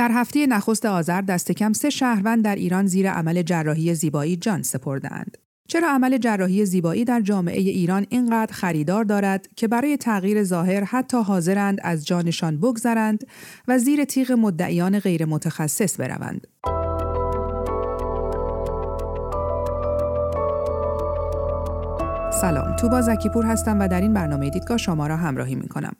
در 0.00 0.10
هفته 0.12 0.46
نخست 0.46 0.86
آذر 0.86 1.20
دست 1.20 1.52
کم 1.52 1.72
سه 1.72 1.90
شهروند 1.90 2.44
در 2.44 2.54
ایران 2.54 2.86
زیر 2.86 3.10
عمل 3.10 3.42
جراحی 3.42 3.94
زیبایی 3.94 4.36
جان 4.36 4.62
سپردند. 4.62 5.38
چرا 5.68 5.88
عمل 5.88 6.18
جراحی 6.18 6.64
زیبایی 6.64 7.04
در 7.04 7.20
جامعه 7.20 7.60
ایران 7.60 8.06
اینقدر 8.08 8.52
خریدار 8.52 9.04
دارد 9.04 9.48
که 9.56 9.68
برای 9.68 9.96
تغییر 9.96 10.44
ظاهر 10.44 10.84
حتی 10.84 11.16
حاضرند 11.16 11.78
از 11.82 12.06
جانشان 12.06 12.60
بگذرند 12.60 13.24
و 13.68 13.78
زیر 13.78 14.04
تیغ 14.04 14.32
مدعیان 14.32 14.98
غیر 14.98 15.24
متخصص 15.24 16.00
بروند؟ 16.00 16.46
سلام 22.40 22.76
توبا 22.76 23.02
زکیپور 23.02 23.44
هستم 23.44 23.80
و 23.80 23.88
در 23.88 24.00
این 24.00 24.14
برنامه 24.14 24.50
دیدگاه 24.50 24.78
شما 24.78 25.06
را 25.06 25.16
همراهی 25.16 25.54
می 25.54 25.68
کنم. 25.68 25.96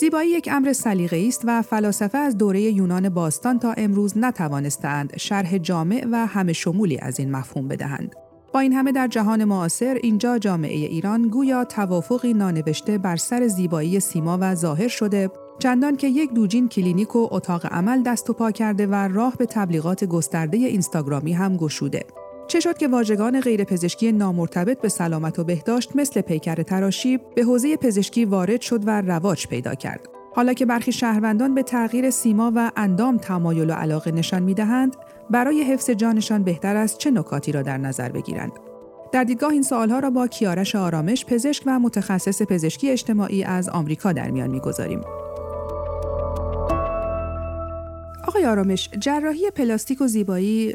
زیبایی 0.00 0.30
یک 0.30 0.48
امر 0.52 0.72
سلیقه‌ای 0.72 1.28
است 1.28 1.42
و 1.44 1.62
فلاسفه 1.62 2.18
از 2.18 2.38
دوره 2.38 2.60
یونان 2.60 3.08
باستان 3.08 3.58
تا 3.58 3.72
امروز 3.72 4.18
نتوانستند 4.18 5.16
شرح 5.16 5.58
جامع 5.58 6.06
و 6.12 6.26
همه 6.26 6.52
شمولی 6.52 6.98
از 6.98 7.20
این 7.20 7.30
مفهوم 7.30 7.68
بدهند. 7.68 8.14
با 8.54 8.60
این 8.60 8.72
همه 8.72 8.92
در 8.92 9.08
جهان 9.08 9.44
معاصر 9.44 9.98
اینجا 10.02 10.38
جامعه 10.38 10.76
ایران 10.76 11.28
گویا 11.28 11.64
توافقی 11.64 12.34
نانوشته 12.34 12.98
بر 12.98 13.16
سر 13.16 13.46
زیبایی 13.46 14.00
سیما 14.00 14.38
و 14.40 14.54
ظاهر 14.54 14.88
شده 14.88 15.30
چندان 15.58 15.96
که 15.96 16.06
یک 16.06 16.32
دوجین 16.32 16.68
کلینیک 16.68 17.16
و 17.16 17.28
اتاق 17.30 17.66
عمل 17.66 18.02
دست 18.02 18.30
و 18.30 18.32
پا 18.32 18.50
کرده 18.50 18.86
و 18.86 18.94
راه 18.94 19.36
به 19.36 19.46
تبلیغات 19.46 20.04
گسترده 20.04 20.56
اینستاگرامی 20.56 21.32
هم 21.32 21.56
گشوده. 21.56 22.04
چه 22.50 22.60
شد 22.60 22.78
که 22.78 22.88
واژگان 22.88 23.40
غیر 23.40 23.64
پزشکی 23.64 24.12
نامرتبط 24.12 24.80
به 24.80 24.88
سلامت 24.88 25.38
و 25.38 25.44
بهداشت 25.44 25.96
مثل 25.96 26.20
پیکر 26.20 26.54
تراشی 26.54 27.18
به 27.34 27.42
حوزه 27.42 27.76
پزشکی 27.76 28.24
وارد 28.24 28.60
شد 28.60 28.88
و 28.88 29.00
رواج 29.00 29.46
پیدا 29.46 29.74
کرد. 29.74 30.08
حالا 30.34 30.52
که 30.52 30.66
برخی 30.66 30.92
شهروندان 30.92 31.54
به 31.54 31.62
تغییر 31.62 32.10
سیما 32.10 32.52
و 32.54 32.70
اندام 32.76 33.16
تمایل 33.16 33.70
و 33.70 33.72
علاقه 33.72 34.10
نشان 34.12 34.42
می 34.42 34.54
دهند، 34.54 34.96
برای 35.30 35.62
حفظ 35.62 35.90
جانشان 35.90 36.42
بهتر 36.42 36.76
است 36.76 36.98
چه 36.98 37.10
نکاتی 37.10 37.52
را 37.52 37.62
در 37.62 37.78
نظر 37.78 38.08
بگیرند. 38.08 38.52
در 39.12 39.24
دیدگاه 39.24 39.50
این 39.50 39.62
سوالها 39.62 39.98
را 39.98 40.10
با 40.10 40.26
کیارش 40.26 40.76
آرامش 40.76 41.24
پزشک 41.24 41.62
و 41.66 41.78
متخصص 41.78 42.42
پزشکی 42.42 42.90
اجتماعی 42.90 43.44
از 43.44 43.68
آمریکا 43.68 44.12
در 44.12 44.30
میان 44.30 44.50
می‌گذاریم. 44.50 45.00
آقای 48.40 48.52
آرامش 48.52 48.90
جراحی 49.00 49.50
پلاستیک 49.50 50.00
و 50.00 50.06
زیبایی 50.06 50.72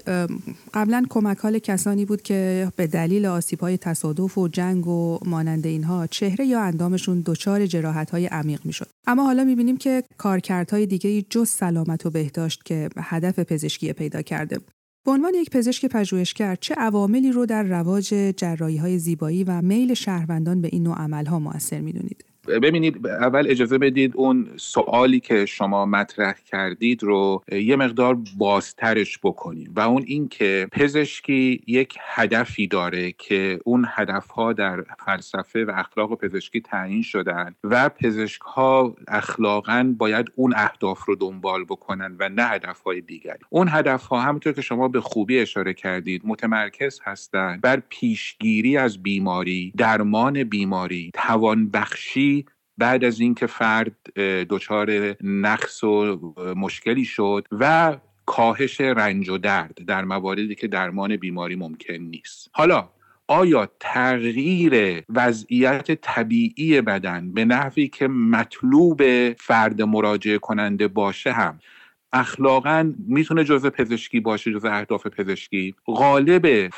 قبلا 0.74 1.06
کمک 1.10 1.38
حال 1.38 1.60
کسانی 1.60 2.06
بود 2.06 2.22
که 2.22 2.72
به 2.76 2.88
دلیل 2.88 3.26
آسیب 3.26 3.60
های 3.60 3.78
تصادف 3.78 4.38
و 4.38 4.48
جنگ 4.48 4.88
و 4.88 5.20
مانند 5.26 5.66
اینها 5.66 6.08
چهره 6.08 6.46
یا 6.46 6.62
اندامشون 6.62 7.24
دچار 7.26 7.66
جراحت 7.66 8.12
های 8.12 8.26
عمیق 8.26 8.66
می‌شد. 8.66 8.88
اما 9.08 9.24
حالا 9.24 9.44
می‌بینیم 9.44 9.78
که 9.78 10.04
کارکردهای 10.18 10.86
دیگه 10.86 11.22
جز 11.22 11.50
سلامت 11.50 12.06
و 12.06 12.10
بهداشت 12.10 12.66
که 12.66 12.90
هدف 12.98 13.40
پزشکی 13.40 13.94
پیدا 13.94 14.22
کرده. 14.22 14.60
به 15.06 15.12
عنوان 15.12 15.34
یک 15.34 15.50
پزشک 15.50 15.86
پژوهشگر 15.86 16.56
چه 16.56 16.76
عواملی 16.76 17.32
رو 17.32 17.46
در 17.46 17.64
رواج 17.64 18.34
جراحی 18.38 18.78
های 18.78 19.00
زیبایی 19.00 19.44
و 19.44 19.62
میل 19.62 19.94
شهروندان 19.94 20.62
به 20.62 20.70
این 20.72 20.84
نوع 20.84 20.96
عملها 20.96 21.40
موثر 21.40 21.82
می‌دونید؟ 21.82 22.26
ببینید 22.48 23.08
اول 23.08 23.46
اجازه 23.50 23.78
بدید 23.78 24.12
اون 24.16 24.48
سوالی 24.56 25.20
که 25.20 25.46
شما 25.46 25.86
مطرح 25.86 26.34
کردید 26.52 27.04
رو 27.04 27.44
یه 27.52 27.76
مقدار 27.76 28.18
بازترش 28.38 29.20
بکنیم 29.24 29.74
و 29.76 29.80
اون 29.80 30.04
این 30.08 30.28
که 30.28 30.68
پزشکی 30.72 31.62
یک 31.68 31.98
هدفی 32.02 32.68
داره 32.68 33.12
که 33.12 33.60
اون 33.64 33.86
هدفها 33.90 34.54
در 34.54 34.84
فلسفه 35.06 35.66
و 35.66 35.72
اخلاق 35.76 36.18
پزشکی 36.18 36.62
تعیین 36.62 37.02
شدن 37.02 37.56
و 37.64 37.90
پزشک 37.90 38.42
ها 38.42 38.96
اخلاقا 39.08 39.96
باید 39.98 40.32
اون 40.36 40.54
اهداف 40.56 41.06
رو 41.06 41.16
دنبال 41.16 41.64
بکنن 41.64 42.16
و 42.20 42.30
نه 42.30 42.44
هدفهای 42.44 43.02
دیگری. 43.02 43.40
اون 43.50 43.68
هدفها 43.72 44.22
همونطور 44.22 44.54
که 44.54 44.62
شما 44.62 44.88
به 44.88 45.02
خوبی 45.02 45.40
اشاره 45.40 45.74
کردید 45.74 46.22
متمرکز 46.26 47.00
هستند 47.04 47.62
بر 47.62 47.82
پیشگیری 47.90 48.78
از 48.78 49.04
بیماری 49.04 49.74
درمان 49.78 50.44
بیماری 50.44 51.12
توانبخشی 51.14 52.35
بعد 52.78 53.04
از 53.04 53.20
اینکه 53.20 53.48
فرد 53.48 54.14
دچار 54.50 55.16
نقص 55.24 55.84
و 55.84 56.34
مشکلی 56.56 57.06
شد 57.06 57.48
و 57.52 57.98
کاهش 58.26 58.82
رنج 58.82 59.30
و 59.30 59.38
درد 59.38 59.86
در 59.88 60.04
مواردی 60.04 60.56
که 60.56 60.68
درمان 60.68 61.16
بیماری 61.16 61.56
ممکن 61.56 61.94
نیست. 61.94 62.50
حالا 62.54 62.90
آیا 63.28 63.70
تغییر 63.80 65.04
وضعیت 65.10 65.92
طبیعی 66.02 66.82
بدن 66.82 67.34
به 67.34 67.46
نحوی 67.46 67.88
که 67.88 68.08
مطلوب 68.08 69.02
فرد 69.34 69.82
مراجعه 69.82 70.38
کننده 70.38 70.88
باشه 70.88 71.32
هم 71.32 71.60
اخلاقا 72.16 72.94
می‌تونه 73.08 73.44
جزء 73.44 73.70
پزشکی 73.70 74.20
باشه 74.20 74.54
جزء 74.54 74.70
اهداف 74.70 75.08
پزشکی. 75.08 75.76
غالب 75.88 76.70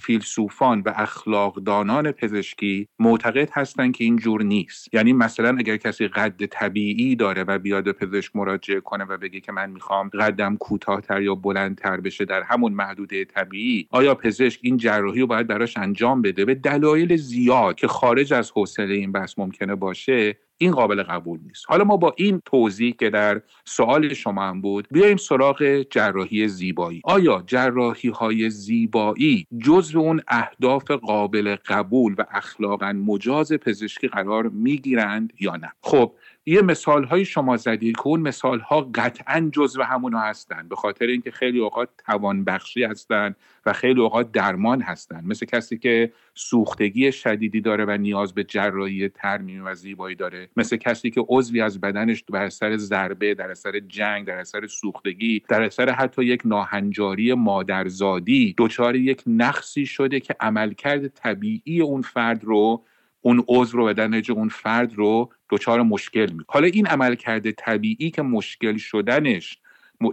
فیلسوفان 0.00 0.82
و 0.86 0.92
اخلاقدانان 0.96 2.12
پزشکی 2.12 2.88
معتقد 2.98 3.48
هستن 3.52 3.92
که 3.92 4.04
این 4.04 4.16
جور 4.16 4.42
نیست. 4.42 4.94
یعنی 4.94 5.12
مثلا 5.12 5.56
اگر 5.58 5.76
کسی 5.76 6.08
قد 6.08 6.46
طبیعی 6.46 7.16
داره 7.16 7.44
و 7.44 7.58
بیاد 7.58 7.92
پزشک 7.92 8.36
مراجعه 8.36 8.80
کنه 8.80 9.04
و 9.04 9.16
بگه 9.16 9.40
که 9.40 9.52
من 9.52 9.70
می‌خوام 9.70 10.08
قدم 10.08 10.56
کوتاهتر 10.56 11.22
یا 11.22 11.34
بلندتر 11.34 12.00
بشه 12.00 12.24
در 12.24 12.42
همون 12.42 12.72
محدوده 12.72 13.24
طبیعی 13.24 13.88
آیا 13.90 14.14
پزشک 14.14 14.60
این 14.62 14.76
جراحی 14.76 15.20
رو 15.20 15.26
باید 15.26 15.46
براش 15.46 15.76
انجام 15.76 16.22
بده؟ 16.22 16.44
به 16.44 16.54
دلایل 16.54 17.16
زیاد 17.16 17.74
که 17.74 17.88
خارج 17.88 18.32
از 18.32 18.50
حوصله 18.50 18.94
این 18.94 19.12
بحث 19.12 19.38
ممکنه 19.38 19.74
باشه 19.74 20.36
این 20.58 20.70
قابل 20.70 21.02
قبول 21.02 21.40
نیست. 21.46 21.64
حالا 21.68 21.84
ما 21.84 21.96
با 21.96 22.14
این 22.16 22.42
توضیح 22.44 22.94
که 22.98 23.10
در 23.10 23.42
سوال 23.64 24.14
شما 24.14 24.42
هم 24.42 24.60
بود 24.60 24.86
بیایم 24.90 25.16
سراغ 25.16 25.82
جراحی 25.90 26.48
زیبایی. 26.48 27.02
آیا 27.04 27.42
جراحی 27.46 28.08
های 28.08 28.50
زیبایی 28.50 29.46
جزو 29.64 29.98
اون 29.98 30.20
اهداف 30.28 30.90
قابل 30.90 31.56
قبول 31.66 32.14
و 32.18 32.24
اخلاقا 32.30 32.92
مجاز 32.92 33.52
پزشکی 33.52 34.08
قرار 34.08 34.48
می‌گیرند 34.48 35.32
یا 35.40 35.56
نه؟ 35.56 35.72
خب 35.80 36.12
یه 36.48 36.62
مثال 36.62 37.04
های 37.04 37.24
شما 37.24 37.56
زدید 37.56 37.96
که 37.96 38.06
اون 38.06 38.20
مثال 38.20 38.60
ها 38.60 38.90
قطعا 38.94 39.50
جزو 39.52 39.82
همونا 39.82 40.20
هستن 40.20 40.68
به 40.68 40.76
خاطر 40.76 41.06
اینکه 41.06 41.30
خیلی 41.30 41.58
اوقات 41.58 41.88
توان 42.06 42.44
بخشی 42.44 42.84
هستن 42.84 43.34
و 43.66 43.72
خیلی 43.72 44.00
اوقات 44.00 44.32
درمان 44.32 44.82
هستن. 44.82 45.24
مثل 45.24 45.46
کسی 45.46 45.78
که 45.78 46.12
سوختگی 46.34 47.12
شدیدی 47.12 47.60
داره 47.60 47.84
و 47.84 47.90
نیاز 47.90 48.34
به 48.34 48.44
جراحی 48.44 49.08
ترمیم 49.08 49.62
و 49.66 49.74
زیبایی 49.74 50.16
داره. 50.16 50.48
مثل 50.56 50.76
کسی 50.76 51.10
که 51.10 51.24
عضوی 51.28 51.60
از 51.60 51.80
بدنش 51.80 52.24
در 52.32 52.42
اثر 52.42 52.76
ضربه 52.76 53.34
در 53.34 53.50
اثر 53.50 53.80
جنگ 53.80 54.26
در 54.26 54.38
اثر 54.38 54.66
سوختگی 54.66 55.42
در 55.48 55.62
اثر 55.62 55.90
حتی 55.90 56.24
یک 56.24 56.42
ناهنجاری 56.44 57.34
مادرزادی 57.34 58.54
دچار 58.58 58.96
یک 58.96 59.22
نقصی 59.26 59.86
شده 59.86 60.20
که 60.20 60.36
عملکرد 60.40 61.08
طبیعی 61.08 61.80
اون 61.80 62.02
فرد 62.02 62.44
رو 62.44 62.84
اون 63.20 63.44
عضو 63.48 63.76
رو 63.76 63.86
بدن 63.86 64.22
اون 64.30 64.48
فرد 64.48 64.94
رو 64.94 65.30
دچار 65.50 65.82
مشکل 65.82 66.32
می 66.32 66.44
حالا 66.48 66.66
این 66.66 66.86
عملکرد 66.86 67.50
طبیعی 67.50 68.10
که 68.10 68.22
مشکل 68.22 68.76
شدنش 68.76 69.58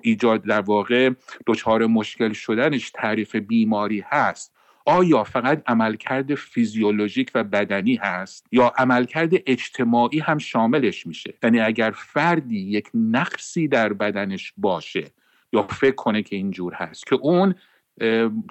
ایجاد 0.02 0.44
در 0.44 0.62
واقع 0.62 1.10
دچار 1.48 1.88
مشکل 1.88 2.34
شدنش 2.34 2.92
تعریف 2.92 3.36
بیماری 3.36 4.04
هست 4.08 4.54
آیا 4.86 5.24
فقط 5.24 5.64
عملکرد 5.68 6.36
فیزیولوژیک 6.36 7.32
و 7.36 7.44
بدنی 7.44 7.96
هست 7.96 8.48
یا 8.52 8.74
عملکرد 8.78 9.32
اجتماعی 9.46 10.20
هم 10.20 10.38
شاملش 10.38 11.08
میشه؟ 11.08 11.34
یعنی 11.44 11.60
اگر 11.60 11.92
فردی 11.92 12.60
یک 12.60 12.90
نقصی 12.94 13.68
در 13.68 13.94
بدنش 13.94 14.54
باشه 14.58 15.12
یا 15.54 15.64
فکر 15.64 15.96
کنه 15.96 16.24
که 16.24 16.36
اینجور 16.36 16.74
هست 16.74 17.08
که 17.08 17.16
اون 17.16 17.56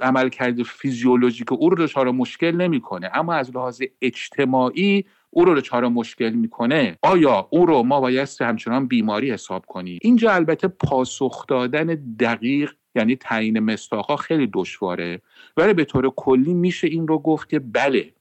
عملکرد 0.02 0.62
فیزیولوژیک 0.62 1.52
او 1.52 1.70
رو 1.70 1.86
دچار 1.86 2.10
مشکل 2.10 2.56
نمی‌کنه. 2.56 3.10
اما 3.14 3.34
از 3.34 3.56
لحاظ 3.56 3.82
اجتماعی 4.02 5.04
او 5.30 5.44
رو 5.44 5.54
دچار 5.54 5.88
مشکل 5.88 6.30
می‌کنه. 6.30 6.98
آیا 7.02 7.48
او 7.50 7.66
رو 7.66 7.82
ما 7.82 8.00
بایستی 8.00 8.44
همچنان 8.44 8.86
بیماری 8.86 9.32
حساب 9.32 9.66
کنیم؟ 9.66 9.98
اینجا 10.02 10.32
البته 10.32 10.68
پاسخ 10.68 11.46
دادن 11.46 11.86
دقیق 12.20 12.72
یعنی 12.94 13.16
تعیین 13.16 13.58
مستاقها 13.58 14.16
خیلی 14.16 14.50
دشواره. 14.52 15.20
ولی 15.56 15.74
به 15.74 15.84
طور 15.84 16.12
کلی 16.16 16.54
میشه 16.54 16.86
این 16.86 17.08
رو 17.08 17.18
گفت 17.18 17.48
که 17.48 17.58
بله 17.58 18.12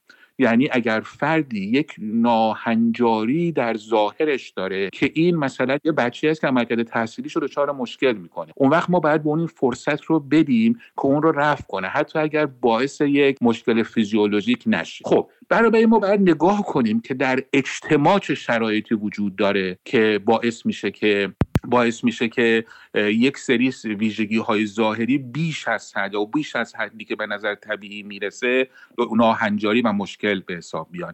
یعنی 0.41 0.69
اگر 0.71 1.01
فردی 1.05 1.65
یک 1.65 1.95
ناهنجاری 1.99 3.51
در 3.51 3.77
ظاهرش 3.77 4.49
داره 4.49 4.89
که 4.89 5.11
این 5.13 5.35
مثلا 5.35 5.77
یه 5.83 5.91
بچه 5.91 6.29
است 6.29 6.41
که 6.41 6.47
عملکرد 6.47 6.83
تحصیلیش 6.83 7.35
رو 7.35 7.41
دچار 7.41 7.71
مشکل 7.71 8.13
می‌کنه 8.13 8.51
اون 8.55 8.69
وقت 8.69 8.89
ما 8.89 8.99
باید 8.99 9.23
به 9.23 9.29
اون 9.29 9.39
این 9.39 9.47
فرصت 9.47 10.03
رو 10.03 10.19
بدیم 10.19 10.73
که 10.73 11.05
اون 11.05 11.21
رو 11.21 11.31
رفع 11.31 11.63
کنه 11.67 11.87
حتی 11.87 12.19
اگر 12.19 12.45
باعث 12.45 13.01
یک 13.01 13.37
مشکل 13.41 13.83
فیزیولوژیک 13.83 14.63
نشه. 14.67 15.03
خب 15.05 15.29
برای 15.49 15.85
ما 15.85 15.99
باید 15.99 16.21
نگاه 16.21 16.63
کنیم 16.63 17.01
که 17.01 17.13
در 17.13 17.43
اجتماع 17.53 18.19
چه 18.19 18.35
شرایطی 18.35 18.95
وجود 18.95 19.35
داره 19.35 19.77
که 19.85 20.19
باعث 20.25 20.65
میشه 20.65 20.91
که 20.91 21.33
باعث 21.63 22.03
میشه 22.03 22.27
که 22.27 22.65
یک 22.95 23.37
سری 23.37 23.73
ویژگی 23.83 24.37
های 24.37 24.65
ظاهری 24.65 25.17
بیش 25.17 25.67
از 25.67 25.97
حد 25.97 26.15
و 26.15 26.25
بیش 26.25 26.55
از 26.55 26.75
حدی 26.75 27.05
که 27.05 27.15
به 27.15 27.25
نظر 27.25 27.55
طبیعی 27.55 28.03
می‌رسه 28.03 28.69
ناهنجاری 29.15 29.81
و 29.81 29.91
مشکل 29.91 30.39
به 30.39 30.53
حساب 30.53 30.87
بیان 30.91 31.13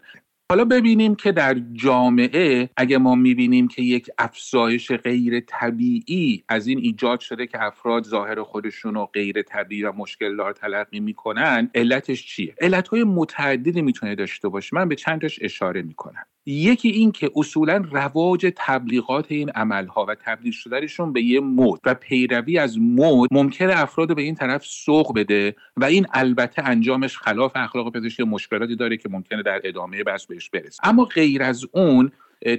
حالا 0.51 0.65
ببینیم 0.65 1.15
که 1.15 1.31
در 1.31 1.55
جامعه 1.73 2.69
اگه 2.77 2.97
ما 2.97 3.15
می‌بینیم 3.15 3.67
که 3.67 3.81
یک 3.81 4.09
افزایش 4.17 4.91
غیر 4.91 5.39
طبیعی 5.39 6.43
از 6.49 6.67
این 6.67 6.79
ایجاد 6.79 7.19
شده 7.19 7.47
که 7.47 7.63
افراد 7.63 8.03
ظاهر 8.03 8.43
خودشون 8.43 8.93
رو 8.93 9.05
غیر 9.05 9.41
طبیعی 9.41 9.83
و 9.83 9.91
مشکل 9.91 10.37
دار 10.37 10.53
تلقی 10.53 10.99
می‌کنن 10.99 11.71
علتش 11.75 12.27
چیه؟ 12.27 12.55
علتهای 12.61 13.03
متعددی 13.03 13.81
می‌تونه 13.81 14.15
داشته 14.15 14.49
باشه. 14.49 14.75
من 14.75 14.89
به 14.89 14.95
چندش 14.95 15.39
اشاره 15.41 15.81
می‌کنم. 15.81 16.25
یکی 16.49 16.89
این 16.89 17.11
که 17.11 17.31
اصولا 17.35 17.83
رواج 17.91 18.53
تبلیغات 18.55 19.25
این 19.29 19.49
عملها 19.49 20.05
و 20.05 20.15
تبدیل 20.15 20.51
شدنشون 20.51 21.13
به 21.13 21.21
یه 21.21 21.39
مود 21.39 21.79
و 21.85 21.93
پیروی 21.93 22.57
از 22.57 22.79
مود 22.79 23.29
ممکنه 23.33 23.81
افراد 23.81 24.15
به 24.15 24.21
این 24.21 24.35
طرف 24.35 24.65
سوق 24.65 25.15
بده 25.15 25.55
و 25.77 25.85
این 25.85 26.05
البته 26.13 26.63
انجامش 26.65 27.17
خلاف 27.17 27.51
اخلاق 27.55 27.93
پزشکی 27.93 28.23
مشکلاتی 28.23 28.75
داره 28.75 28.97
که 28.97 29.09
ممکنه 29.09 29.43
در 29.43 29.61
ادامه 29.63 30.03
بحث 30.03 30.25
بهش 30.25 30.49
برسه. 30.49 30.87
اما 30.87 31.05
غیر 31.05 31.43
از 31.43 31.65
اون 31.71 32.11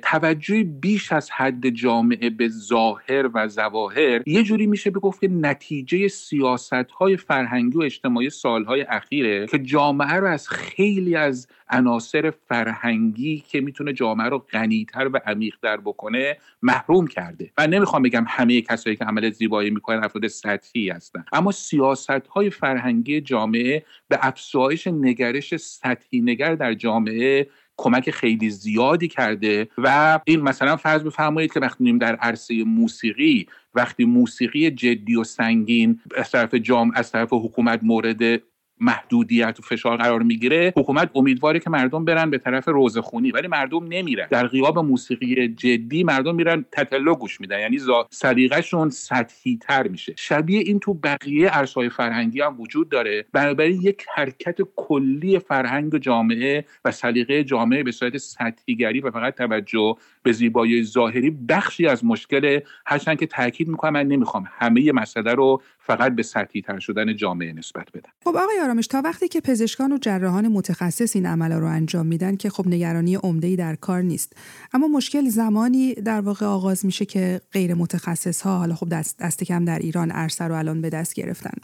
توجه 0.02 0.64
بیش 0.64 1.12
از 1.12 1.30
حد 1.30 1.68
جامعه 1.68 2.30
به 2.30 2.48
ظاهر 2.48 3.30
و 3.34 3.48
زواهر 3.48 4.22
یه 4.26 4.42
جوری 4.42 4.66
میشه 4.66 4.90
بگفت 4.90 5.20
که 5.20 5.28
نتیجه 5.28 6.08
سیاست 6.08 6.72
های 6.72 7.16
فرهنگی 7.16 7.78
و 7.78 7.82
اجتماعی 7.82 8.30
سالهای 8.30 8.82
اخیره 8.82 9.46
که 9.46 9.58
جامعه 9.58 10.12
رو 10.12 10.26
از 10.26 10.48
خیلی 10.48 11.16
از 11.16 11.48
عناصر 11.70 12.32
فرهنگی 12.48 13.44
که 13.48 13.60
می‌تونه 13.60 13.92
جامعه 13.92 14.28
رو 14.28 14.38
غنیتر 14.38 15.10
و 15.12 15.20
عمیقتر 15.26 15.76
بکنه 15.76 16.36
محروم 16.62 17.06
کرده. 17.06 17.50
من 17.58 17.70
نمی‌خوام 17.70 18.02
بگم 18.02 18.24
همه 18.28 18.60
کسایی 18.60 18.96
که 18.96 19.04
عمل 19.04 19.30
زیبایی 19.30 19.70
می‌کنن 19.70 20.04
افراد 20.04 20.26
سطحی 20.26 20.90
هستن. 20.90 21.24
اما 21.32 21.52
سیاست 21.52 22.10
های 22.10 22.50
فرهنگی 22.50 23.20
جامعه 23.20 23.84
به 24.08 24.18
افزایش 24.22 24.86
نگرش 24.86 25.56
سطحی 25.56 26.20
نگر 26.20 26.54
در 26.54 26.74
جامعه 26.74 27.48
کمک 27.78 28.10
خیلی 28.10 28.50
زیادی 28.50 29.08
کرده 29.08 29.68
و 29.78 30.20
این 30.24 30.40
مثلا 30.40 30.76
فرض 30.76 31.02
بفرمایید 31.02 31.52
که 31.52 31.60
وقتی 31.60 31.98
در 31.98 32.16
عرصه 32.16 32.64
موسیقی 32.64 33.46
وقتی 33.74 34.04
موسیقی 34.04 34.70
جدی 34.70 35.16
و 35.16 35.24
سنگین 35.24 36.00
از 36.16 36.30
طرف 36.30 36.54
جام 36.54 36.92
از 36.94 37.12
طرف 37.12 37.28
حکومت 37.32 37.80
مورد 37.82 38.42
محدودیت 38.80 39.56
و 39.58 39.62
فشار 39.62 39.96
قرار 39.96 40.22
می‌گیره 40.22 40.72
حکومت 40.76 41.10
امیدواره 41.14 41.60
که 41.60 41.70
مردم 41.70 42.04
برن 42.04 42.30
به 42.30 42.38
طرف 42.38 42.68
روزخونی 42.68 43.30
ولی 43.30 43.48
مردم 43.48 43.84
نمیرن. 43.88 44.26
در 44.30 44.46
غیاب 44.46 44.78
موسیقی 44.78 45.48
جدی 45.48 46.04
مردم 46.04 46.34
میرن 46.34 46.64
تتلو 46.72 47.14
گوش 47.14 47.40
میدن 47.40 47.60
یعنی 47.60 47.78
سلیقهشون 48.10 48.90
سطحی 48.90 49.58
تر 49.62 49.88
میشه. 49.88 50.14
شبیه 50.16 50.60
این 50.60 50.80
تو 50.80 50.94
بقیه 50.94 51.50
ارشای 51.52 51.88
فرهنگی 51.88 52.40
هم 52.40 52.60
وجود 52.60 52.88
داره. 52.88 53.24
بنابراین 53.32 53.80
یک 53.82 54.06
حرکت 54.14 54.56
کلی 54.76 55.38
فرهنگ 55.38 55.98
جامعه 55.98 56.64
و 56.84 56.90
سلیقه 56.90 57.44
جامعه 57.44 57.82
به 57.82 57.92
صورت 57.92 58.16
سطحیگری 58.16 59.00
و 59.00 59.10
فقط 59.10 59.34
توجه 59.34 59.96
به 60.22 60.32
زیبایی 60.32 60.84
ظاهری 60.84 61.30
بخشی 61.30 61.86
از 61.86 62.04
مشکل 62.04 62.60
هرچند 62.86 63.18
که 63.18 63.26
تاکید 63.26 63.68
می‌کنم 63.68 63.92
من 63.92 64.06
نمی‌خوام 64.06 64.48
همه 64.58 64.92
مسئله 64.92 65.34
رو 65.34 65.62
فقط 65.88 66.12
به 66.14 66.22
سطحی 66.22 66.62
تر 66.62 66.78
شدن 66.78 67.16
جامعه 67.16 67.52
نسبت 67.52 67.88
بدن. 67.94 68.10
خب 68.24 68.36
آقای 68.36 68.60
آرامش 68.62 68.86
تا 68.86 69.02
وقتی 69.04 69.28
که 69.28 69.40
پزشکان 69.40 69.92
و 69.92 69.98
جراحان 69.98 70.48
متخصص 70.48 71.16
این 71.16 71.26
عملا 71.26 71.58
رو 71.58 71.66
انجام 71.66 72.06
میدن 72.06 72.36
که 72.36 72.50
خب 72.50 72.66
نگرانی 72.66 73.14
عمده 73.14 73.56
در 73.56 73.74
کار 73.74 74.02
نیست. 74.02 74.32
اما 74.72 74.88
مشکل 74.88 75.28
زمانی 75.28 75.94
در 75.94 76.20
واقع 76.20 76.46
آغاز 76.46 76.86
میشه 76.86 77.04
که 77.04 77.40
غیر 77.52 77.74
متخصص 77.74 78.40
ها 78.40 78.58
حالا 78.58 78.74
خب 78.74 78.88
دست, 78.88 79.18
دست 79.18 79.44
کم 79.44 79.64
در 79.64 79.78
ایران 79.78 80.10
عرصه 80.10 80.44
رو 80.44 80.54
الان 80.54 80.80
به 80.80 80.90
دست 80.90 81.14
گرفتن. 81.14 81.54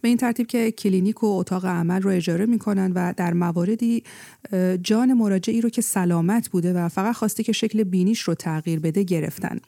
به 0.00 0.08
این 0.08 0.16
ترتیب 0.16 0.46
که 0.46 0.70
کلینیک 0.70 1.22
و 1.22 1.26
اتاق 1.26 1.66
عمل 1.66 2.02
رو 2.02 2.10
اجاره 2.10 2.46
می‌کنن 2.46 2.92
و 2.92 3.14
در 3.16 3.32
مواردی 3.32 4.02
جان 4.82 5.12
مراجعی 5.12 5.60
رو 5.60 5.70
که 5.70 5.82
سلامت 5.82 6.48
بوده 6.48 6.72
و 6.72 6.88
فقط 6.88 7.14
خواسته 7.14 7.42
که 7.42 7.52
شکل 7.52 7.84
بینیش 7.84 8.20
رو 8.20 8.34
تغییر 8.34 8.80
بده 8.80 9.02
گرفتن. 9.02 9.60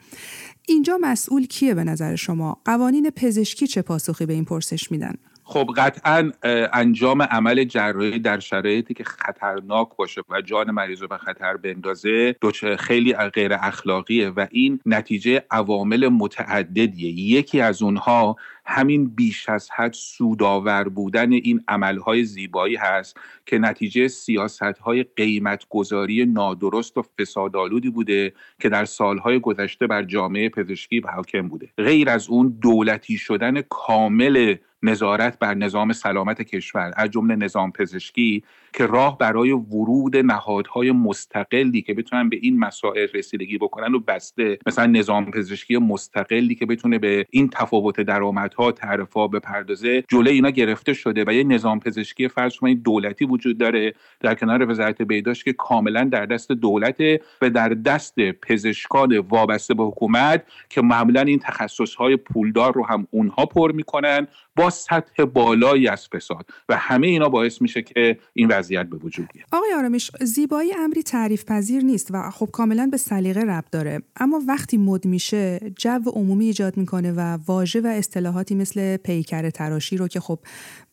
اینجا 0.69 0.99
مسئول 1.01 1.47
کیه 1.47 1.75
به 1.75 1.85
نظر 1.85 2.17
شما؟ 2.17 2.61
قوانین 2.65 3.11
پزشکی 3.11 3.67
چه 3.67 3.83
پاسخی 3.83 4.27
به 4.27 4.33
این 4.33 4.45
پرسش 4.45 4.91
میدن؟ 4.91 5.15
خب 5.49 5.71
قطعا 5.77 6.33
انجام 6.73 7.23
عمل 7.23 7.65
جراحی 7.65 8.19
در 8.19 8.39
شرایطی 8.39 8.95
که 8.95 9.05
خطرناک 9.05 9.89
باشه 9.97 10.23
و 10.29 10.41
جان 10.41 10.71
مریض 10.71 11.03
رو 11.03 11.09
به 11.09 11.19
خطر 11.19 11.57
بندازه 11.57 12.37
خیلی 12.79 13.13
غیر 13.15 13.53
اخلاقیه 13.53 14.29
و 14.29 14.47
این 14.51 14.81
نتیجه 14.87 15.45
عوامل 15.51 16.09
متعددیه. 16.09 17.11
یکی 17.11 17.61
از 17.61 17.83
اونها 17.83 18.37
همین 18.65 19.07
بیش 19.07 19.49
از 19.49 19.71
حد 19.71 19.93
سودآور 19.93 20.89
بودن 20.89 21.33
این 21.33 21.65
عملهای 21.69 22.25
زیبایی 22.25 22.77
هست 22.77 23.17
که 23.47 23.59
نتیجه 23.59 24.09
سیاستهای 24.09 25.03
قیمتگذاری 25.17 26.27
نادرست 26.27 26.99
و 26.99 27.05
فسادآلودی 27.19 27.91
بوده 27.91 28.33
که 28.61 28.69
در 28.69 28.85
سالهای 28.85 29.41
گذشته 29.41 29.87
بر 29.87 30.03
جامعه 30.03 30.49
پزشکی 30.49 31.01
حاکم 31.01 31.49
بوده. 31.49 31.69
غیر 31.79 32.11
از 32.11 32.29
اون 32.29 32.59
دولتی 32.61 33.19
شدن 33.19 33.63
کامل 33.63 34.57
نظارت 34.83 35.39
بر 35.39 35.55
نظام 35.55 35.93
سلامت 35.93 36.43
کشور 36.43 36.93
از 36.97 37.11
جمله 37.11 37.37
نظام 37.37 37.73
پزشکی 37.73 38.43
که 38.73 38.87
راه 38.87 39.19
برای 39.19 39.53
ورود 39.53 40.17
نهادهای 40.17 40.93
مستقلی 40.93 41.83
که 41.83 41.95
بتونن 41.95 42.29
به 42.29 42.39
این 42.43 42.59
مسائل 42.59 43.07
رسیدگی 43.15 43.59
بکنن 43.59 43.95
و 43.95 43.99
بسته. 43.99 44.59
مثلا 44.67 44.87
نظام 44.87 45.31
پزشکی 45.31 45.77
مستقلی 45.77 46.55
که 46.55 46.67
بتونه 46.67 46.99
به 46.99 47.27
این 47.31 47.49
تفاوت 47.49 48.01
درآمدها 48.01 48.73
تعرفه 48.73 49.29
بپردازه 49.29 50.05
جلوی 50.09 50.35
اینا 50.35 50.51
گرفته 50.51 50.93
شده 50.93 51.25
و 51.27 51.33
یه 51.33 51.45
نظام 51.45 51.81
پزشکی 51.81 52.29
فرض 52.29 52.57
کنید 52.57 52.83
دولتی 52.83 53.25
وجود 53.25 53.59
داره 53.59 53.95
در 54.21 54.35
کنار 54.35 54.71
وزارت 54.71 55.03
بهداشت 55.03 55.45
که 55.45 55.53
کاملا 55.53 56.05
در 56.05 56.27
دست 56.27 56.53
دولته 56.53 57.21
و 57.43 57.51
در 57.51 57.69
دست 57.69 58.19
پزشکان 58.19 59.19
وابسته 59.19 59.75
به 59.75 59.85
حکومت 59.85 60.45
که 60.69 60.83
معمولا 60.83 61.21
این 61.21 61.39
تخصصهای 61.39 62.17
پولدار 62.17 62.75
رو 62.75 62.87
هم 62.87 63.07
اونها 63.11 63.47
پر 63.47 63.73
می‌کنن. 63.73 64.27
با 64.57 64.71
سطح 64.77 65.25
بالایی 65.25 65.89
از 65.89 66.09
فساد 66.09 66.47
و 66.69 66.77
همه 66.77 67.07
اینا 67.07 67.29
باعث 67.29 67.63
میشه 67.63 67.83
که 67.83 68.19
این 68.33 68.49
وضعیت 68.49 68.87
به 68.87 68.97
وجود 68.97 69.29
بیاد. 69.35 69.47
آقای 69.53 69.73
آرامش 69.79 70.11
زیبایی 70.21 70.73
امری 70.79 71.03
تعریف 71.03 71.45
پذیر 71.45 71.85
نیست 71.85 72.09
و 72.11 72.31
خب 72.31 72.49
کاملا 72.53 72.89
به 72.91 72.97
سلیقه 72.97 73.41
ربط 73.41 73.71
داره. 73.71 74.03
اما 74.17 74.43
وقتی 74.49 74.77
مد 74.77 75.05
میشه 75.05 75.61
جو 75.77 76.01
عمومی 76.07 76.45
ایجاد 76.45 76.77
می‌کنه 76.77 77.13
و 77.13 77.39
واژه 77.47 77.81
و 77.81 77.87
اصطلاحاتی 77.87 78.55
مثل 78.55 78.97
پیکر 78.97 79.51
تراشی 79.51 79.97
رو 79.97 80.09
که 80.09 80.21
خب 80.21 80.39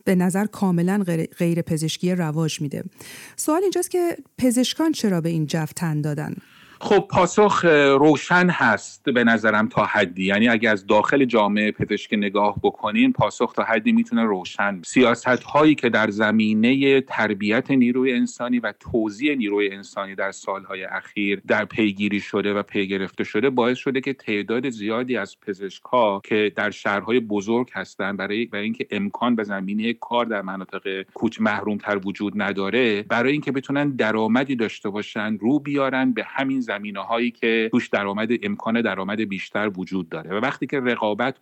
به 0.06 0.15
نظر 0.15 0.45
کاملا 0.45 1.03
غیر 1.38 1.62
پزشکی 1.62 2.15
رواج 2.15 2.62
میده. 2.62 2.83
سوال 3.36 3.62
اینجاست 3.62 3.91
که 3.91 4.18
پزشکان 4.38 4.91
چرا 4.91 5.21
به 5.21 5.29
این 5.29 5.45
جو 5.45 5.65
تن 5.75 6.01
دادن؟ 6.01 6.36
خب 6.83 7.07
پاسخ 7.09 7.65
روشن 8.00 8.50
هست 8.50 9.09
به 9.09 9.24
نظرم 9.24 9.68
تا 9.68 9.85
حدی. 9.85 10.25
یعنی 10.25 10.50
اگر 10.50 10.71
از 10.71 10.88
داخل 10.88 11.25
جامعه 11.25 11.71
پزشکی 11.71 12.18
نگاه 12.18 12.56
بکنین 12.63 13.13
پاسخ 13.13 13.53
تا 13.53 13.63
حدی 13.63 13.91
می‌تونه 13.91 14.24
روشن 14.24 14.81
سیاست 14.86 15.27
هایی 15.27 15.75
که 15.75 15.89
در 15.89 16.10
زمینه 16.10 17.01
تربیت 17.01 17.72
نیروی 17.72 18.13
انسانی 18.13 18.60
و 18.60 18.74
توزیع 18.79 19.36
نیروی 19.36 19.69
انسانی 19.69 20.15
در 20.15 20.31
سالهای 20.31 20.84
اخیر 20.84 21.41
در 21.48 21.65
پیگیری 21.65 22.19
شده 22.19 22.53
و 22.53 22.63
پی 22.63 22.88
گرفته 22.88 23.24
شده 23.24 23.50
باعث 23.50 23.77
شده 23.77 24.01
که 24.01 24.13
تعداد 24.13 24.69
زیادی 24.69 25.17
از 25.17 25.39
پزشک 25.39 25.84
ها 25.84 26.22
که 26.24 26.51
در 26.55 26.72
شهرهای 26.72 27.19
بزرگ 27.19 27.69
هستند 27.74 28.17
برای 28.17 28.46
برای 28.46 28.63
اینکه 28.63 28.88
امکان 28.91 29.36
به 29.36 29.43
زمینه 29.43 29.93
کار 29.93 30.25
در 30.25 30.41
مناطق 30.41 31.01
کوچ 31.13 31.41
محروم 31.41 31.77
تر 31.77 32.00
وجود 32.05 32.41
نداره 32.41 33.03
برای 33.03 33.31
اینکه 33.31 33.51
بتونن 33.51 33.89
درآمدی 33.89 34.55
داشته 34.55 34.89
باشن 34.89 35.38
رو 35.38 35.60
بیارن 35.60 36.12
به 36.12 36.24
همین 36.27 36.62
زمینه 36.77 37.00
هایی 37.00 37.32
که 37.32 37.70
توش 37.72 37.89
درآمد 37.89 38.30
امکان 38.44 38.82
درآمد 38.82 39.22
بیشتر 39.22 39.72
وجود 39.77 40.10
داره. 40.10 40.32
و 40.32 40.34
وقتی 40.34 40.68
که 40.68 40.80
رقابت 40.80 41.38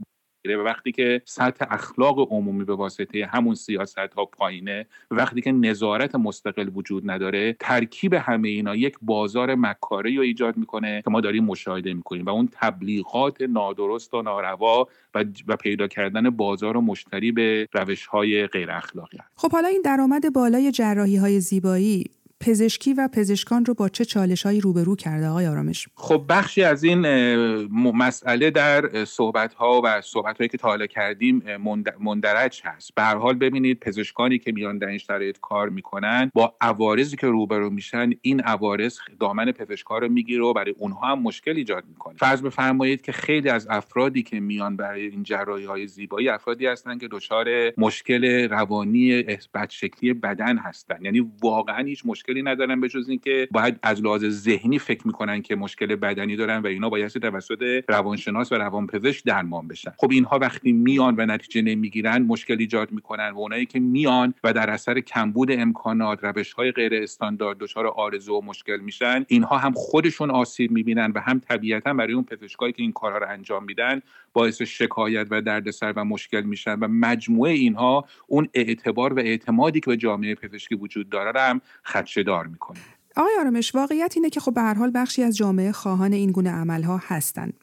و 0.46 0.52
وقتی 0.52 0.92
که 0.92 1.22
سطح 1.26 1.66
اخلاق 1.70 2.20
عمومی 2.32 2.64
به 2.64 2.76
واسطه 2.76 3.26
همون 3.26 3.56
سیاست 3.56 3.98
ها 3.98 4.26
پایینه 4.26 4.86
وقتی 5.12 5.42
که 5.42 5.52
نظارت 5.52 6.16
مستقل 6.16 6.70
وجود 6.74 7.12
نداره 7.12 7.56
ترکیب 7.60 8.14
همه 8.14 8.50
اینا 8.50 8.76
یک 8.76 8.98
بازار 9.02 9.56
مکاره 9.56 10.16
رو 10.16 10.22
ایجاد 10.22 10.58
می‌کنه 10.58 11.02
که 11.02 11.10
ما 11.10 11.22
داریم 11.22 11.46
مشاهده 11.46 11.94
می‌کنیم. 11.94 12.26
و 12.26 12.30
اون 12.30 12.50
تبلیغات 12.52 13.42
نادرست 13.42 14.14
و 14.14 14.22
ناروا 14.22 14.88
و, 15.16 15.26
و 15.48 15.56
پیدا 15.56 15.88
کردن 15.88 16.30
بازار 16.30 16.78
و 16.78 16.82
مشتری 16.82 17.32
به 17.32 17.68
روش 17.74 18.06
های 18.06 18.48
غیر 18.48 18.72
اخلاقی 18.72 19.18
خب 19.36 19.52
حالا 19.52 19.68
این 19.68 19.82
درآمد 19.86 20.34
بالای 20.34 20.72
جراحی 20.72 21.16
های 21.16 21.40
زیبایی 21.40 22.06
پزشکی 22.42 22.94
و 22.94 23.10
پزشکان 23.14 23.66
رو 23.66 23.74
با 23.74 23.90
چه 23.90 24.06
چالشهایی 24.06 24.62
روبرو 24.62 24.96
کرده 24.96 25.28
آقای 25.28 25.48
آرامش؟ 25.48 25.88
خب 25.96 26.26
بخشی 26.30 26.64
از 26.64 26.84
این 26.84 27.06
مسئله 27.76 28.52
در 28.52 29.06
صحبت 29.06 29.54
ها 29.54 29.82
و 29.84 30.02
صحبت 30.02 30.38
هایی 30.38 30.50
که 30.50 30.58
تا 30.58 30.88
کردیم 30.88 31.44
مندرج 32.00 32.62
هست. 32.66 32.96
به 32.96 33.02
هر 33.02 33.16
حال 33.16 33.34
ببینید 33.34 33.80
پزشکانی 33.80 34.40
که 34.40 34.52
میان 34.52 34.78
در 34.78 34.88
این 34.88 34.98
شرایط 34.98 35.38
کار 35.42 35.70
می‌کنن 35.70 36.32
با 36.34 36.56
عوارضی 36.62 37.18
که 37.18 37.28
روبرو 37.28 37.70
میشن 37.70 38.10
این 38.22 38.42
عوارض 38.42 38.98
دامن 39.20 39.52
پزشکا 39.52 39.98
رو 39.98 40.10
می‌گیره 40.10 40.44
و 40.44 40.54
برای 40.54 40.74
اونها 40.78 41.08
هم 41.08 41.22
مشکل 41.22 41.56
ایجاد 41.56 41.84
می‌کنه. 41.90 42.16
فرض 42.18 42.42
بفرمایید 42.42 43.02
که 43.02 43.12
خیلی 43.12 43.50
از 43.50 43.68
افرادی 43.70 44.24
که 44.24 44.40
میان 44.40 44.76
برای 44.76 45.08
این 45.08 45.24
جراحی 45.24 45.66
های 45.66 45.88
زیبایی 45.88 46.30
افرادی 46.30 46.66
هستن 46.66 46.98
که 46.98 47.08
دچار 47.12 47.48
مشکل 47.78 48.50
روانی 48.50 49.24
بدشکلی 49.54 50.14
بدن 50.14 50.58
هستن. 50.58 51.06
یعنی 51.06 51.32
واقعا 51.42 51.86
هیچ 51.86 52.02
مشکل 52.06 52.31
مشکلی 52.32 52.44
ندارن 52.44 52.82
به 52.82 52.90
جز 52.90 53.10
اینکه 53.10 53.48
باید 53.52 53.80
از 53.84 54.02
لحاظ 54.02 54.26
ذهنی 54.26 54.80
فکر 54.80 55.08
می‌کنن 55.08 55.42
که 55.42 55.56
مشکل 55.56 55.96
بدنی 55.96 56.36
دارن 56.36 56.58
و 56.58 56.68
اینا 56.68 56.90
باید 56.90 57.08
توسط 57.08 57.84
روانشناس 57.88 58.52
و 58.52 58.56
روانپزشک 58.56 59.26
درمان 59.26 59.68
بشن. 59.68 59.92
خب 59.98 60.12
اینها 60.12 60.40
وقتی 60.40 60.72
میان 60.72 61.16
و 61.18 61.26
نتیجه 61.26 61.62
نمی‌گیرن 61.62 62.22
مشکل 62.22 62.56
ایجاد 62.60 62.92
می‌کنن. 62.92 63.30
و 63.30 63.40
اونایی 63.40 63.66
که 63.66 63.80
میان 63.80 64.34
و 64.44 64.54
در 64.54 64.70
اثر 64.70 65.00
کمبود 65.00 65.52
امکانات 65.52 66.24
روش 66.24 66.54
های 66.54 66.72
غیر 66.72 66.94
استاندارد 66.96 67.58
دچار 67.58 67.88
آرزو 67.88 68.36
و 68.36 68.42
مشکل 68.42 68.78
میشن 68.78 69.26
اینها 69.28 69.58
هم 69.58 69.74
خودشون 69.74 70.32
آسیب 70.32 70.72
می‌بینن 70.72 71.12
و 71.16 71.20
هم 71.20 71.40
طبیعتا 71.40 71.94
برای 71.94 72.14
اون 72.14 72.24
پزشکایی 72.24 72.74
که 72.74 72.82
این 72.82 72.92
کارها 72.92 73.18
رو 73.18 73.28
انجام 73.30 73.64
میدن 73.64 74.02
باعث 74.34 74.62
شکایت 74.62 75.28
و 75.30 75.42
دردسر 75.42 75.94
و 75.96 76.06
مشکل 76.06 76.42
میشن. 76.42 76.80
و 76.80 76.88
مجموعه 76.88 77.52
اینها 77.52 78.06
اون 78.28 78.50
اعتبار 78.54 79.14
و 79.14 79.20
اعتمادی 79.20 79.80
که 79.80 79.86
به 79.86 79.98
جامعه 79.98 80.36
پزشکی 80.36 80.76
وجود 80.76 81.10
داره 81.10 81.42
هم 81.42 81.62
خدشه‌دار 82.22 82.48
می‌کنه 82.48 82.80
آقای 83.18 83.34
آرامش 83.40 83.76
واقعیت 83.76 84.14
اینه 84.16 84.30
که 84.30 84.40
خب 84.40 84.54
به 84.54 84.62
هر 84.62 84.74
حال 84.74 84.92
بخشی 84.96 85.24
از 85.24 85.38
جامعه 85.38 85.72
خواهان 85.72 86.14
این 86.14 86.32
گونه 86.32 86.52
عملها 86.52 87.02
هستند. 87.04 87.54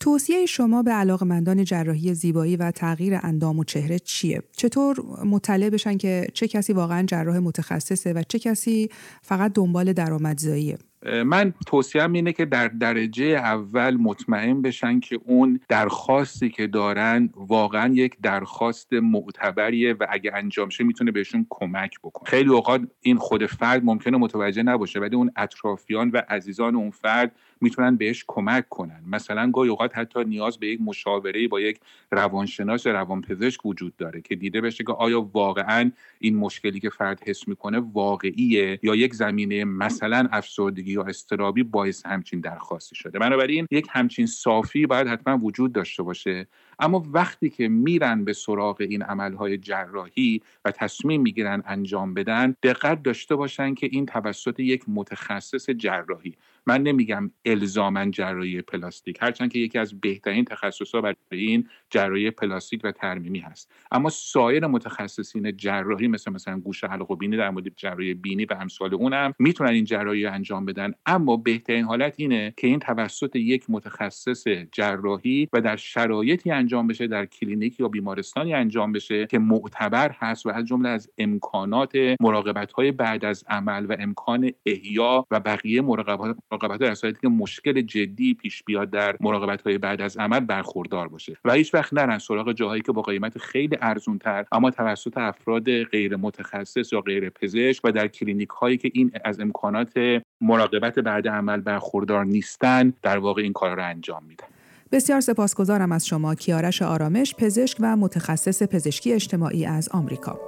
توصیه 0.00 0.46
شما 0.46 0.82
به 0.82 0.90
علاقمندان 0.90 1.64
جراحی 1.64 2.14
زیبایی 2.14 2.56
و 2.56 2.70
تغییر 2.70 3.18
اندام 3.22 3.58
و 3.58 3.64
چهره 3.64 3.98
چیه؟ 3.98 4.42
چطور 4.56 4.96
مطلع 5.24 5.70
بشن 5.70 5.96
که 5.96 6.26
چه 6.34 6.48
کسی 6.48 6.72
واقعا 6.72 7.02
جراح 7.02 7.38
متخصصه 7.38 8.12
و 8.12 8.22
چه 8.28 8.38
کسی 8.38 8.88
فقط 9.22 9.52
دنبال 9.52 9.92
درآمدزاییه؟ 9.92 10.78
من 11.24 11.54
توصیم 11.66 12.12
اینه 12.12 12.32
که 12.32 12.44
در 12.44 12.68
درجه 12.68 13.24
اول 13.24 13.96
مطمئن 13.96 14.62
بشن 14.62 15.00
که 15.00 15.20
اون 15.24 15.60
درخواستی 15.68 16.48
که 16.48 16.66
دارن 16.66 17.30
واقعا 17.36 17.94
یک 17.94 18.16
درخواست 18.22 18.92
معتبریه 18.92 19.92
و 19.92 20.06
اگه 20.10 20.32
انجام 20.34 20.68
شه 20.68 20.84
می‌تونه 20.84 21.10
بهشون 21.10 21.46
کمک 21.50 21.90
بکنه 22.04 22.30
خیلی 22.30 22.50
اوقات 22.50 22.80
این 23.00 23.16
خود 23.16 23.46
فرد 23.46 23.84
ممکنه 23.84 24.16
متوجه 24.16 24.62
نباشه 24.62 25.00
ولی 25.00 25.16
اون 25.16 25.30
اطرافیان 25.36 26.10
و 26.10 26.22
عزیزان 26.28 26.76
اون 26.76 26.90
فرد 26.90 27.32
می‌تونن 27.66 27.96
بهش 27.96 28.24
کمک 28.26 28.68
کنن. 28.68 29.00
مثلا 29.06 29.50
گاهی 29.50 29.70
اوقات 29.70 29.98
حتی 29.98 30.24
نیاز 30.24 30.58
به 30.58 30.66
یک 30.66 30.80
مشاوره 30.80 31.48
با 31.48 31.60
یک 31.60 31.80
روانشناس 32.10 32.86
روانپزشک 32.86 33.66
وجود 33.66 33.96
داره 33.96 34.20
که 34.20 34.36
دیده 34.36 34.60
بشه 34.60 34.84
که 34.84 34.92
آیا 34.92 35.20
واقعا 35.32 35.90
این 36.18 36.36
مشکلی 36.36 36.80
که 36.80 36.90
فرد 36.90 37.22
حس 37.26 37.48
می‌کنه 37.48 37.78
واقعیه 37.78 38.78
یا 38.82 38.94
یک 38.94 39.14
زمینه 39.14 39.64
مثلا 39.64 40.28
افسردگی 40.32 40.92
یا 40.92 41.02
استرابی 41.02 41.62
باعث 41.62 42.06
همچین 42.06 42.40
درخواستی 42.40 42.94
شده. 42.94 43.18
بنابراین 43.18 43.66
یک 43.70 43.86
همچین 43.90 44.26
صافی 44.26 44.86
باید 44.86 45.06
حتما 45.06 45.38
وجود 45.38 45.72
داشته 45.72 46.02
باشه. 46.02 46.46
اما 46.78 47.06
وقتی 47.12 47.50
که 47.50 47.68
میرن 47.68 48.24
به 48.24 48.32
سراغ 48.32 48.76
این 48.80 49.02
عملهای 49.02 49.58
جراحی 49.58 50.42
و 50.64 50.70
تصمیم 50.70 51.22
می‌گیرن 51.22 51.62
انجام 51.66 52.14
بدن 52.14 52.56
دقت 52.62 53.02
داشته 53.02 53.36
باشن 53.36 53.74
که 53.74 53.88
این 53.92 54.06
توسط 54.06 54.60
یک 54.60 54.84
متخصص 54.88 55.70
جراحی 55.70 56.34
من 56.66 56.82
نمیگم 56.82 57.30
الزاما 57.44 58.10
جراحی 58.10 58.62
پلاستیک 58.62 59.18
هرچند 59.20 59.52
که 59.52 59.58
یکی 59.58 59.78
از 59.78 60.00
بهترین 60.00 60.44
تخصصها 60.44 61.00
برای 61.00 61.16
این 61.30 61.68
جراحی 61.96 62.30
پلاستیک 62.30 62.80
و 62.84 62.92
ترمیمی 62.92 63.38
هست. 63.38 63.72
اما 63.92 64.08
سایر 64.08 64.66
متخصصین 64.66 65.56
جراحی 65.56 66.08
مثل 66.08 66.32
مثلا 66.32 66.60
گوش 66.60 66.84
حلق 66.84 67.10
و 67.10 67.16
بینی 67.16 67.36
در 67.36 67.50
مورد 67.50 67.76
جراحی 67.76 68.14
بینی 68.14 68.44
و 68.44 68.54
امثال 68.60 68.94
اونم 68.94 69.32
می‌تونن 69.38 69.70
این 69.70 69.84
جراحی 69.84 70.26
انجام 70.26 70.64
بدن. 70.64 70.92
اما 71.06 71.36
بهترین 71.36 71.84
حالت 71.84 72.14
اینه 72.16 72.54
که 72.56 72.66
این 72.66 72.78
توسط 72.78 73.36
یک 73.36 73.64
متخصص 73.68 74.44
جراحی 74.72 75.48
و 75.52 75.60
در 75.60 75.76
شرایطی 75.76 76.50
انجام 76.50 76.86
بشه 76.86 77.06
در 77.06 77.26
کلینیک 77.26 77.80
یا 77.80 77.88
بیمارستانی 77.88 78.54
انجام 78.54 78.92
بشه 78.92 79.26
که 79.26 79.38
معتبر 79.38 80.10
هست 80.18 80.46
و 80.46 80.50
از 80.50 80.64
جمله 80.64 80.88
از 80.88 81.10
امکانات 81.18 81.92
مراقبت 82.20 82.72
های 82.72 82.92
بعد 82.92 83.24
از 83.24 83.44
عمل 83.48 83.86
و 83.86 83.96
امکان 83.98 84.50
احیا 84.66 85.26
و 85.30 85.40
بقیه 85.40 85.82
مراقبت 85.82 86.36
مراقبت 86.52 87.20
که 87.20 87.28
مشکل 87.28 87.80
جدی 87.80 88.34
پیش 88.34 88.62
بیاد 88.62 88.90
در 88.90 89.16
مراقبت 89.20 89.62
های 89.62 89.78
بعد 89.78 90.00
از 90.00 90.16
عمل 90.16 90.40
برخوردار 90.40 91.08
باشه. 91.08 91.36
و 91.44 91.52
هیچ 91.52 91.74
نرن 91.92 92.18
سراغ 92.18 92.52
جاهایی 92.52 92.82
که 92.82 92.92
با 92.92 93.02
قیمت 93.02 93.38
خیلی 93.38 93.76
ارزون 93.80 94.18
تر 94.18 94.44
اما 94.52 94.70
توسط 94.70 95.18
افراد 95.18 95.82
غیر 95.82 96.16
متخصص 96.16 96.92
یا 96.92 97.00
غیر 97.00 97.30
پزشک 97.30 97.84
و 97.84 97.92
در 97.92 98.08
کلینیک 98.08 98.48
هایی 98.48 98.76
که 98.76 98.90
این 98.94 99.10
از 99.24 99.40
امکانات 99.40 100.22
مراقبت 100.40 100.98
بعد 100.98 101.28
عمل 101.28 101.60
برخوردار 101.60 102.24
نیستن 102.24 102.92
در 103.02 103.18
واقع 103.18 103.42
این 103.42 103.52
کار 103.52 103.76
را 103.76 103.84
انجام 103.84 104.24
میدن 104.24 104.46
بسیار 104.92 105.20
سپاسگزارم 105.20 105.92
از 105.92 106.06
شما 106.06 106.34
کیارش 106.34 106.82
آرامش 106.82 107.34
پزشک 107.34 107.76
و 107.80 107.96
متخصص 107.96 108.62
پزشکی 108.62 109.12
اجتماعی 109.12 109.66
از 109.66 109.88
آمریکا 109.88 110.40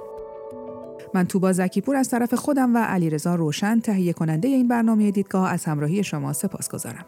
من 1.13 1.27
توبا 1.27 1.53
زکیپور 1.53 1.95
از 1.95 2.09
طرف 2.09 2.33
خودم 2.33 2.75
و 2.75 2.77
علیرضا 2.77 3.35
روشن 3.35 3.79
تهیه 3.79 4.13
کننده 4.13 4.47
این 4.47 4.67
برنامه 4.67 5.11
دیدگاه 5.11 5.51
از 5.51 5.65
همراهی 5.65 6.03
شما 6.03 6.33
سپاس 6.33 6.69
گذارم. 6.69 7.05